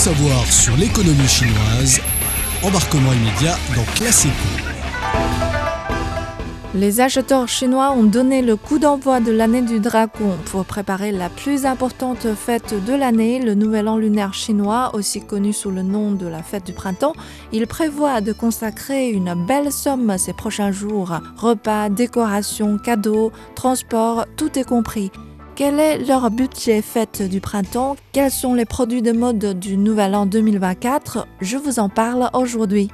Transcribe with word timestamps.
savoir 0.00 0.46
sur 0.50 0.74
l'économie 0.78 1.28
chinoise, 1.28 2.00
embarquement 2.62 3.12
immédiat 3.12 3.58
dans 3.76 3.84
Classico. 3.96 4.32
Les 6.74 7.02
acheteurs 7.02 7.48
chinois 7.48 7.92
ont 7.92 8.04
donné 8.04 8.40
le 8.40 8.56
coup 8.56 8.78
d'envoi 8.78 9.20
de 9.20 9.30
l'année 9.30 9.60
du 9.60 9.78
dragon 9.78 10.38
pour 10.46 10.64
préparer 10.64 11.12
la 11.12 11.28
plus 11.28 11.66
importante 11.66 12.28
fête 12.34 12.74
de 12.86 12.94
l'année, 12.94 13.40
le 13.40 13.52
Nouvel 13.52 13.88
An 13.88 13.98
lunaire 13.98 14.32
chinois, 14.32 14.90
aussi 14.94 15.20
connu 15.20 15.52
sous 15.52 15.70
le 15.70 15.82
nom 15.82 16.12
de 16.12 16.26
la 16.26 16.42
fête 16.42 16.64
du 16.64 16.72
printemps. 16.72 17.12
Ils 17.52 17.66
prévoient 17.66 18.22
de 18.22 18.32
consacrer 18.32 19.10
une 19.10 19.34
belle 19.46 19.70
somme 19.70 20.16
ces 20.16 20.32
prochains 20.32 20.72
jours. 20.72 21.12
Repas, 21.36 21.90
décorations, 21.90 22.78
cadeaux, 22.78 23.32
transport, 23.54 24.24
tout 24.38 24.58
est 24.58 24.64
compris. 24.64 25.10
Quel 25.60 25.78
est 25.78 25.98
leur 25.98 26.30
budget 26.30 26.80
fête 26.80 27.20
du 27.20 27.42
printemps? 27.42 27.94
Quels 28.12 28.30
sont 28.30 28.54
les 28.54 28.64
produits 28.64 29.02
de 29.02 29.12
mode 29.12 29.60
du 29.60 29.76
Nouvel 29.76 30.14
An 30.14 30.24
2024 30.24 31.26
Je 31.42 31.58
vous 31.58 31.78
en 31.78 31.90
parle 31.90 32.30
aujourd'hui. 32.32 32.88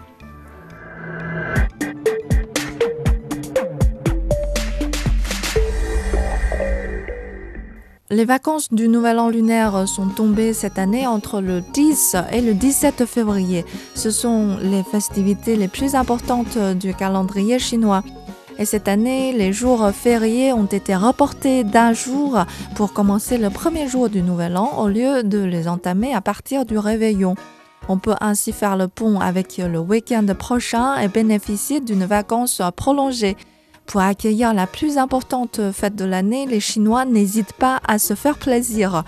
Les 8.11 8.25
vacances 8.25 8.73
du 8.73 8.89
Nouvel 8.89 9.21
An 9.21 9.29
lunaire 9.29 9.87
sont 9.87 10.09
tombées 10.09 10.53
cette 10.53 10.81
année 10.81 11.07
entre 11.07 11.41
le 11.41 11.61
10 11.73 12.17
et 12.33 12.41
le 12.41 12.53
17 12.53 13.07
février. 13.07 13.65
Ce 13.95 14.11
sont 14.11 14.57
les 14.61 14.83
festivités 14.83 15.55
les 15.55 15.69
plus 15.69 15.95
importantes 15.95 16.59
du 16.59 16.95
calendrier 16.95 17.61
chinois. 17.61 18.03
Et 18.59 18.65
cette 18.65 18.89
année, 18.89 19.33
les 19.33 19.53
jours 19.53 19.91
fériés 19.91 20.55
ont 20.55 20.65
été 20.65 20.97
reportés 20.97 21.63
d'un 21.63 21.93
jour 21.93 22.39
pour 22.75 22.95
commencer 22.95 23.37
le 23.37 23.51
premier 23.51 23.87
jour 23.87 24.09
du 24.09 24.23
Nouvel 24.23 24.57
An 24.57 24.79
au 24.79 24.89
lieu 24.89 25.23
de 25.23 25.39
les 25.39 25.69
entamer 25.69 26.15
à 26.15 26.23
partir 26.23 26.65
du 26.65 26.79
réveillon. 26.79 27.35
On 27.89 27.99
peut 27.99 28.15
ainsi 28.21 28.53
faire 28.53 28.77
le 28.77 28.89
pont 28.89 29.21
avec 29.21 29.59
le 29.59 29.79
week-end 29.79 30.27
prochain 30.39 30.97
et 30.97 31.09
bénéficier 31.09 31.81
d'une 31.81 32.07
vacance 32.07 32.63
prolongée. 32.75 33.37
Pour 33.85 34.01
accueillir 34.01 34.55
la 34.55 34.67
plus 34.67 34.97
importante 34.97 35.61
fête 35.73 35.95
de 35.95 36.07
l'année, 36.07 36.47
les 36.47 36.59
Chinois 36.59 37.05
n'hésitent 37.05 37.53
pas 37.53 37.81
à 37.87 37.99
se 37.99 38.15
faire 38.15 38.39
plaisir. 38.39 39.05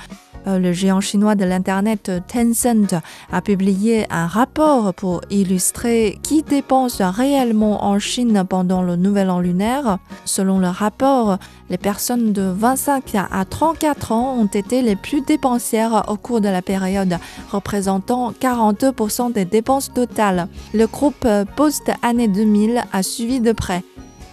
Euh, 0.48 0.58
le 0.58 0.72
géant 0.72 1.00
chinois 1.00 1.34
de 1.34 1.44
l'Internet 1.44 2.10
Tencent 2.26 2.94
a 3.30 3.42
publié 3.42 4.06
un 4.10 4.26
rapport 4.26 4.94
pour 4.94 5.20
illustrer 5.30 6.18
qui 6.22 6.42
dépense 6.42 7.02
réellement 7.02 7.84
en 7.84 7.98
Chine 7.98 8.44
pendant 8.48 8.82
le 8.82 8.96
Nouvel 8.96 9.30
An 9.30 9.40
lunaire. 9.40 9.98
Selon 10.24 10.58
le 10.58 10.68
rapport, 10.68 11.38
les 11.68 11.78
personnes 11.78 12.32
de 12.32 12.42
25 12.42 13.14
à 13.30 13.44
34 13.44 14.12
ans 14.12 14.36
ont 14.38 14.46
été 14.46 14.80
les 14.80 14.96
plus 14.96 15.20
dépensières 15.20 16.04
au 16.08 16.16
cours 16.16 16.40
de 16.40 16.48
la 16.48 16.62
période, 16.62 17.18
représentant 17.52 18.32
42% 18.32 19.32
des 19.32 19.44
dépenses 19.44 19.92
totales. 19.92 20.48
Le 20.72 20.86
groupe 20.86 21.26
post-année 21.56 22.28
2000 22.28 22.84
a 22.92 23.02
suivi 23.02 23.40
de 23.40 23.52
près. 23.52 23.82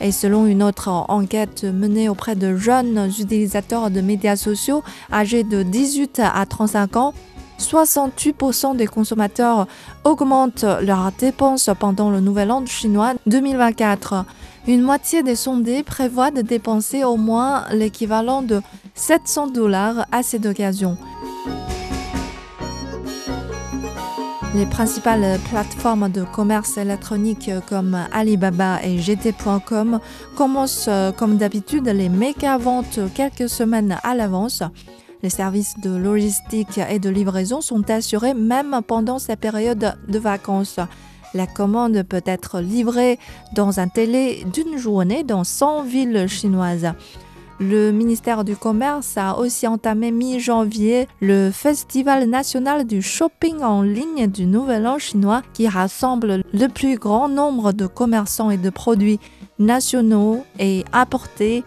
Et 0.01 0.11
selon 0.11 0.45
une 0.45 0.61
autre 0.61 0.89
enquête 0.89 1.63
menée 1.63 2.09
auprès 2.09 2.35
de 2.35 2.55
jeunes 2.55 3.09
utilisateurs 3.19 3.89
de 3.89 4.01
médias 4.01 4.35
sociaux 4.35 4.83
âgés 5.11 5.43
de 5.43 5.63
18 5.63 6.21
à 6.23 6.45
35 6.45 6.95
ans, 6.97 7.13
68% 7.59 8.75
des 8.75 8.88
consommateurs 8.88 9.67
augmentent 10.03 10.66
leurs 10.81 11.11
dépenses 11.13 11.69
pendant 11.79 12.09
le 12.09 12.19
Nouvel 12.19 12.51
An 12.51 12.66
chinois 12.66 13.13
2024. 13.27 14.25
Une 14.67 14.81
moitié 14.81 15.23
des 15.23 15.35
sondés 15.35 15.83
prévoient 15.83 16.31
de 16.31 16.41
dépenser 16.41 17.03
au 17.03 17.17
moins 17.17 17.66
l'équivalent 17.71 18.41
de 18.41 18.61
700 18.95 19.47
dollars 19.47 20.05
à 20.11 20.23
cette 20.23 20.45
occasion. 20.45 20.97
Les 24.56 24.66
principales 24.66 25.38
plateformes 25.50 26.07
de 26.07 26.24
commerce 26.24 26.78
électronique 26.78 27.52
comme 27.68 27.97
Alibaba 28.13 28.81
et 28.85 29.00
GT.com 29.00 30.00
commencent 30.38 30.90
comme 31.18 31.35
d'habitude 31.35 31.88
les 31.88 32.07
méga-ventes 32.07 33.02
quelques 33.13 33.50
semaines 33.50 33.97
à 34.02 34.16
l'avance. 34.16 34.63
Les 35.24 35.29
services 35.29 35.78
de 35.81 35.94
logistique 35.94 36.79
et 36.90 37.00
de 37.00 37.09
livraison 37.09 37.59
sont 37.59 37.90
assurés 37.90 38.34
même 38.34 38.79
pendant 38.88 39.19
ces 39.19 39.35
périodes 39.35 39.97
de 40.07 40.19
vacances. 40.19 40.79
La 41.34 41.47
commande 41.47 42.03
peut 42.03 42.24
être 42.25 42.62
livrée 42.62 43.19
dans 43.53 43.81
un 43.81 43.90
télé 43.90 44.46
d'une 44.53 44.78
journée 44.78 45.25
dans 45.25 45.44
100 45.44 45.84
villes 45.84 46.28
chinoises. 46.29 46.94
Le 47.59 47.91
ministère 47.91 48.43
du 48.43 48.57
Commerce 48.57 49.17
a 49.17 49.38
aussi 49.38 49.66
entamé 49.66 50.11
mi-janvier 50.11 51.07
le 51.21 51.51
Festival 51.51 52.27
national 52.27 52.85
du 52.85 53.01
shopping 53.01 53.61
en 53.61 53.81
ligne 53.81 54.27
du 54.27 54.45
Nouvel 54.45 54.85
An 54.85 54.99
chinois 54.99 55.41
qui 55.53 55.69
rassemble 55.69 56.43
le 56.53 56.67
plus 56.67 56.97
grand 56.97 57.29
nombre 57.29 57.71
de 57.71 57.88
commerçants 57.88 58.51
et 58.51 58.57
de 58.57 58.69
produits 58.69 59.21
nationaux 59.57 60.43
et 60.59 60.83
importés. 60.91 61.63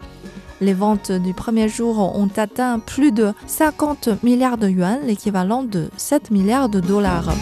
Les 0.61 0.75
ventes 0.75 1.11
du 1.11 1.33
premier 1.33 1.71
jour 1.71 1.99
ont 1.99 2.29
atteint 2.37 2.81
plus 2.81 3.11
de 3.11 3.33
50 3.47 4.23
milliards 4.23 4.59
de 4.59 4.69
yuan, 4.69 4.99
l'équivalent 5.07 5.63
de 5.63 5.89
7 5.97 6.31
milliards 6.31 6.69
de 6.69 6.81
dollars. 6.81 7.33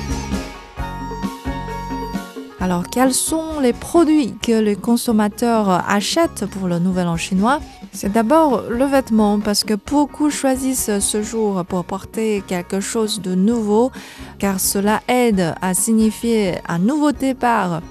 Alors, 2.58 2.84
quels 2.90 3.12
sont 3.12 3.60
les 3.60 3.74
produits 3.74 4.34
que 4.40 4.58
les 4.58 4.76
consommateurs 4.76 5.68
achètent 5.88 6.46
pour 6.46 6.68
le 6.68 6.78
Nouvel 6.78 7.06
An 7.06 7.18
chinois? 7.18 7.60
C'est 7.92 8.10
d'abord 8.10 8.62
le 8.70 8.84
vêtement 8.86 9.40
parce 9.40 9.62
que 9.62 9.74
beaucoup 9.74 10.30
choisissent 10.30 10.98
ce 10.98 11.22
jour 11.22 11.64
pour 11.66 11.84
porter 11.84 12.42
quelque 12.46 12.80
chose 12.80 13.20
de 13.20 13.34
nouveau 13.34 13.92
car 14.38 14.58
cela 14.58 15.02
aide 15.06 15.54
à 15.60 15.74
signifier 15.74 16.54
un 16.66 16.78
nouveau 16.78 17.12
départ 17.12 17.82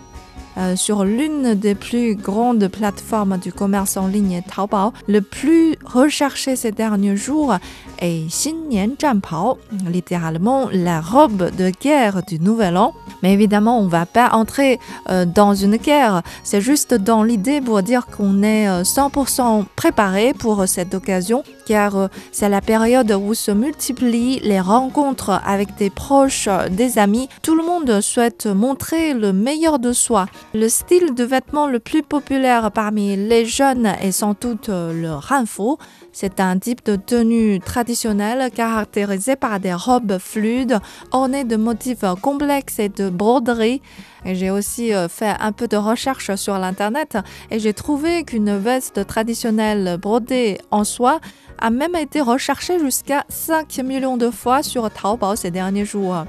euh, 0.57 0.75
sur 0.75 1.03
l'une 1.03 1.53
des 1.53 1.75
plus 1.75 2.15
grandes 2.15 2.67
plateformes 2.69 3.37
du 3.37 3.51
commerce 3.51 3.97
en 3.97 4.07
ligne 4.07 4.41
Taobao, 4.41 4.93
le 5.07 5.19
plus 5.19 5.75
recherché 5.83 6.55
ces 6.55 6.71
derniers 6.71 7.17
jours 7.17 7.55
est 7.99 8.27
Xinnian 8.27 8.89
Zhanpao, 8.99 9.57
littéralement 9.91 10.67
la 10.71 11.01
robe 11.01 11.55
de 11.55 11.71
guerre 11.81 12.23
du 12.23 12.39
Nouvel 12.39 12.77
An. 12.77 12.93
Mais 13.23 13.33
évidemment, 13.33 13.79
on 13.79 13.85
ne 13.85 13.89
va 13.89 14.05
pas 14.05 14.31
entrer 14.33 14.79
euh, 15.09 15.25
dans 15.25 15.55
une 15.55 15.77
guerre. 15.77 16.21
C'est 16.43 16.61
juste 16.61 16.93
dans 16.93 17.23
l'idée 17.23 17.61
pour 17.61 17.81
dire 17.81 18.07
qu'on 18.07 18.43
est 18.43 18.67
100% 18.83 19.61
euh, 19.61 19.63
préparé 19.75 20.33
pour 20.33 20.67
cette 20.67 20.93
occasion, 20.93 21.43
car 21.65 22.09
c'est 22.31 22.49
la 22.49 22.61
période 22.61 23.11
où 23.11 23.33
se 23.33 23.51
multiplient 23.51 24.39
les 24.43 24.59
rencontres 24.59 25.41
avec 25.45 25.75
des 25.75 25.89
proches, 25.89 26.49
des 26.71 26.99
amis. 26.99 27.29
Tout 27.41 27.55
le 27.55 27.63
monde 27.63 28.01
souhaite 28.01 28.45
montrer 28.45 29.13
le 29.13 29.33
meilleur 29.33 29.79
de 29.79 29.93
soi. 29.93 30.27
Le 30.53 30.69
style 30.69 31.13
de 31.15 31.23
vêtement 31.23 31.67
le 31.67 31.79
plus 31.79 32.03
populaire 32.03 32.71
parmi 32.71 33.15
les 33.15 33.45
jeunes 33.45 33.93
est 34.01 34.11
sans 34.11 34.35
doute 34.39 34.69
le 34.69 35.13
ranfo. 35.13 35.77
C'est 36.17 36.39
un 36.39 36.57
type 36.59 36.85
de 36.85 36.95
tenue 36.95 37.59
traditionnelle 37.59 38.49
caractérisé 38.49 39.35
par 39.35 39.59
des 39.59 39.73
robes 39.73 40.17
fluides 40.17 40.79
ornées 41.11 41.43
de 41.43 41.57
motifs 41.57 42.05
complexes 42.21 42.79
et 42.79 42.87
de 42.87 43.09
broderies. 43.09 43.81
J'ai 44.23 44.49
aussi 44.49 44.93
euh, 44.93 45.09
fait 45.09 45.35
un 45.41 45.51
peu 45.51 45.67
de 45.67 45.75
recherche 45.75 46.33
sur 46.35 46.57
l'internet 46.57 47.17
et 47.51 47.59
j'ai 47.59 47.73
trouvé 47.73 48.23
qu'une 48.23 48.55
veste 48.55 49.05
traditionnelle 49.05 49.97
brodée 50.01 50.57
en 50.71 50.85
soie 50.85 51.19
a 51.59 51.69
même 51.69 51.97
été 51.97 52.21
recherchée 52.21 52.79
jusqu'à 52.79 53.25
5 53.27 53.79
millions 53.79 54.15
de 54.15 54.29
fois 54.29 54.63
sur 54.63 54.89
Taobao 54.89 55.35
ces 55.35 55.51
derniers 55.51 55.83
jours. 55.83 56.23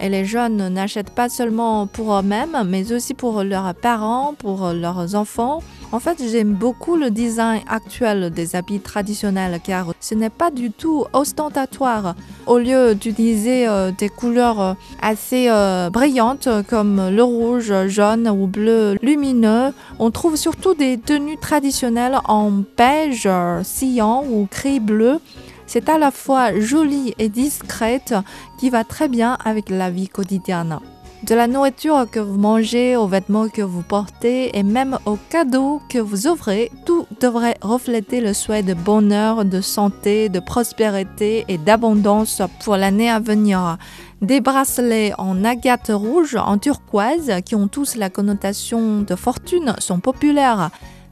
Et 0.00 0.08
les 0.08 0.24
jeunes 0.24 0.68
n'achètent 0.68 1.14
pas 1.14 1.28
seulement 1.28 1.86
pour 1.86 2.14
eux-mêmes, 2.14 2.64
mais 2.66 2.94
aussi 2.94 3.12
pour 3.12 3.44
leurs 3.44 3.74
parents, 3.74 4.32
pour 4.38 4.72
leurs 4.72 5.14
enfants. 5.14 5.60
En 5.92 6.00
fait, 6.00 6.22
j'aime 6.26 6.54
beaucoup 6.54 6.96
le 6.96 7.10
design 7.10 7.60
actuel 7.68 8.30
des 8.30 8.56
habits 8.56 8.80
traditionnels 8.80 9.60
car 9.62 9.92
ce 10.00 10.14
n'est 10.14 10.30
pas 10.30 10.50
du 10.50 10.70
tout 10.70 11.04
ostentatoire. 11.12 12.14
Au 12.46 12.56
lieu 12.56 12.94
d'utiliser 12.94 13.68
euh, 13.68 13.92
des 13.92 14.08
couleurs 14.08 14.60
euh, 14.60 14.74
assez 15.02 15.48
euh, 15.50 15.90
brillantes 15.90 16.48
comme 16.66 17.10
le 17.10 17.22
rouge, 17.22 17.74
jaune 17.88 18.26
ou 18.26 18.46
bleu 18.46 18.96
lumineux, 19.02 19.74
on 19.98 20.10
trouve 20.10 20.36
surtout 20.36 20.72
des 20.72 20.96
tenues 20.96 21.36
traditionnelles 21.36 22.18
en 22.24 22.50
beige, 22.50 23.28
cyan 23.62 24.24
ou 24.30 24.48
gris 24.50 24.80
bleu 24.80 25.20
c'est 25.66 25.88
à 25.88 25.96
la 25.96 26.10
fois 26.10 26.58
jolie 26.60 27.14
et 27.18 27.30
discrète 27.30 28.14
qui 28.58 28.68
va 28.68 28.84
très 28.84 29.08
bien 29.08 29.38
avec 29.42 29.70
la 29.70 29.90
vie 29.90 30.08
quotidienne. 30.08 30.78
De 31.22 31.36
la 31.36 31.46
nourriture 31.46 32.10
que 32.10 32.18
vous 32.18 32.36
mangez, 32.36 32.96
aux 32.96 33.06
vêtements 33.06 33.48
que 33.48 33.62
vous 33.62 33.82
portez 33.82 34.58
et 34.58 34.64
même 34.64 34.98
aux 35.06 35.18
cadeaux 35.30 35.80
que 35.88 36.00
vous 36.00 36.26
ouvrez, 36.26 36.68
tout 36.84 37.06
devrait 37.20 37.56
refléter 37.62 38.20
le 38.20 38.32
souhait 38.32 38.64
de 38.64 38.74
bonheur, 38.74 39.44
de 39.44 39.60
santé, 39.60 40.28
de 40.28 40.40
prospérité 40.40 41.44
et 41.46 41.58
d'abondance 41.58 42.42
pour 42.64 42.76
l'année 42.76 43.08
à 43.08 43.20
venir. 43.20 43.78
Des 44.20 44.40
bracelets 44.40 45.12
en 45.16 45.44
agate 45.44 45.92
rouge, 45.94 46.34
en 46.34 46.58
turquoise, 46.58 47.30
qui 47.46 47.54
ont 47.54 47.68
tous 47.68 47.94
la 47.94 48.10
connotation 48.10 49.02
de 49.02 49.14
fortune, 49.14 49.76
sont 49.78 50.00
populaires. 50.00 50.70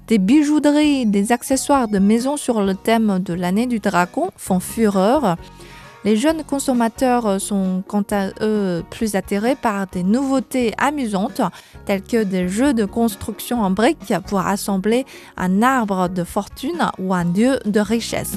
Des 0.08 0.18
bijouteries, 0.18 1.06
des 1.06 1.30
accessoires 1.30 1.86
de 1.86 2.00
maison 2.00 2.36
sur 2.36 2.62
le 2.62 2.74
thème 2.74 3.20
de 3.20 3.32
l'année 3.32 3.66
du 3.66 3.78
dragon 3.78 4.30
font 4.36 4.58
fureur. 4.58 5.36
Les 6.02 6.16
jeunes 6.16 6.44
consommateurs 6.44 7.38
sont 7.38 7.82
quant 7.86 8.04
à 8.10 8.28
eux 8.40 8.82
plus 8.88 9.16
attirés 9.16 9.54
par 9.54 9.86
des 9.86 10.02
nouveautés 10.02 10.72
amusantes 10.78 11.42
telles 11.84 12.02
que 12.02 12.24
des 12.24 12.48
jeux 12.48 12.72
de 12.72 12.86
construction 12.86 13.60
en 13.60 13.70
briques 13.70 14.14
pour 14.26 14.40
assembler 14.40 15.04
un 15.36 15.60
arbre 15.60 16.08
de 16.08 16.24
fortune 16.24 16.90
ou 16.98 17.12
un 17.12 17.26
dieu 17.26 17.58
de 17.66 17.80
richesse. 17.80 18.36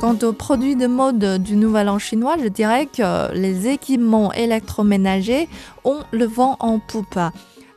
Quant 0.00 0.18
aux 0.22 0.32
produits 0.32 0.76
de 0.76 0.86
mode 0.86 1.42
du 1.42 1.56
Nouvel 1.56 1.88
An 1.88 1.98
chinois, 1.98 2.36
je 2.40 2.48
dirais 2.48 2.86
que 2.86 3.32
les 3.34 3.68
équipements 3.68 4.32
électroménagers 4.32 5.48
ont 5.84 6.00
le 6.12 6.26
vent 6.26 6.56
en 6.60 6.78
poupe. 6.78 7.18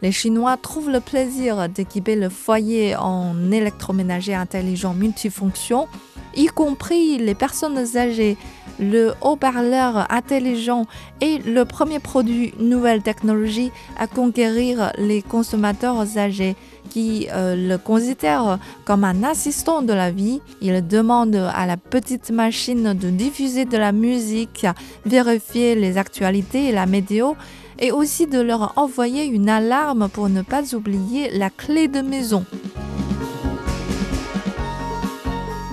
Les 0.02 0.12
Chinois 0.12 0.58
trouvent 0.58 0.90
le 0.90 1.00
plaisir 1.00 1.70
d'équiper 1.70 2.16
le 2.16 2.30
foyer 2.30 2.96
en 2.96 3.52
électroménager 3.52 4.34
intelligent 4.34 4.96
multifonction, 4.96 5.88
y 6.36 6.48
compris 6.48 7.20
les 7.20 7.36
personnes 7.36 7.78
âgées. 7.96 8.38
Le 8.80 9.14
haut-parleur 9.22 10.12
intelligent 10.12 10.88
est 11.20 11.46
le 11.46 11.66
premier 11.66 12.00
produit 12.00 12.54
nouvelle 12.60 13.04
technologie 13.04 13.72
à 14.00 14.08
conquérir 14.08 14.92
les 14.98 15.22
consommateurs 15.22 16.18
âgés 16.18 16.56
qui 16.90 17.28
euh, 17.32 17.56
le 17.56 17.78
considère 17.78 18.58
comme 18.86 19.04
un 19.04 19.24
assistant 19.24 19.84
de 19.84 19.94
la 19.94 20.10
vie. 20.10 20.42
Il 20.62 20.88
demande 20.88 21.36
à 21.36 21.68
la 21.68 21.78
petite 21.78 22.32
machine 22.32 22.94
de 22.94 23.10
diffuser 23.12 23.66
de 23.66 23.78
la 23.78 23.92
musique, 23.92 24.66
vérifier 25.06 25.76
les 25.76 25.98
actualités 25.98 26.70
et 26.70 26.72
la 26.72 26.88
météo 26.88 27.34
et 27.80 27.92
aussi 27.92 28.28
de 28.28 28.40
leur 28.40 28.74
envoyer 28.78 29.26
une 29.26 29.50
alarme 29.50 30.10
pour 30.10 30.30
ne 30.30 30.42
pas 30.42 30.76
oublier 30.76 31.30
la 31.38 31.50
clé 31.50 31.88
de 31.88 32.02
maison. 32.02 32.46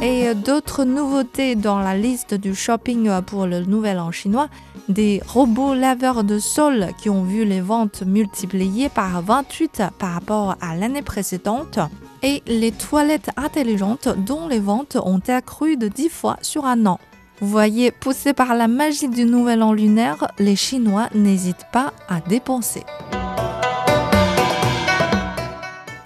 Et 0.01 0.33
d'autres 0.35 0.85
nouveautés 0.85 1.57
dans 1.57 1.81
la 1.81 1.97
liste 1.97 2.35
du 2.35 2.55
shopping 2.55 3.11
pour 3.23 3.47
le 3.47 3.65
nouvel 3.65 3.99
an 3.99 4.13
chinois, 4.13 4.49
des 4.89 5.21
robots 5.27 5.75
laveurs 5.75 6.25
de 6.25 6.39
sol 6.39 6.89
qui 6.99 7.11
ont 7.11 7.25
vu 7.25 7.45
les 7.45 7.61
ventes 7.61 8.03
multipliées 8.07 8.89
par 8.89 9.21
28 9.23 9.83
par 9.99 10.15
rapport 10.15 10.57
à 10.61 10.77
l'année 10.77 11.03
précédente, 11.03 11.81
et 12.23 12.43
les 12.47 12.73
toilettes 12.73 13.31
intelligentes 13.37 14.09
dont 14.09 14.49
les 14.49 14.61
ventes 14.61 14.97
ont 15.03 15.21
accru 15.29 15.77
de 15.77 15.89
10 15.89 16.09
fois 16.09 16.37
sur 16.43 16.65
un 16.65 16.87
an. 16.87 16.99
Vous 17.41 17.49
voyez, 17.49 17.93
poussés 17.93 18.33
par 18.33 18.55
la 18.55 18.67
magie 18.67 19.09
du 19.09 19.25
nouvel 19.25 19.63
an 19.63 19.73
lunaire, 19.73 20.33
les 20.39 20.57
Chinois 20.57 21.09
n'hésitent 21.15 21.67
pas 21.73 21.93
à 22.09 22.21
dépenser. 22.21 22.83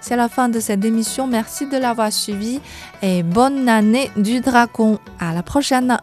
C'est 0.00 0.16
la 0.16 0.28
fin 0.28 0.50
de 0.50 0.60
cette 0.60 0.84
émission. 0.84 1.26
Merci 1.26 1.66
de 1.66 1.78
l'avoir 1.78 2.12
suivi 2.12 2.60
et 3.00 3.22
bonne 3.22 3.66
année 3.66 4.10
du 4.16 4.40
dragon. 4.40 4.98
À 5.18 5.32
la 5.32 5.42
prochaine. 5.42 5.96